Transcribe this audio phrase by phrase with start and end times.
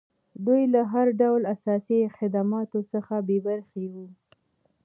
[0.45, 4.05] دوی له هر ډول اساسي خدماتو څخه بې برخې وو.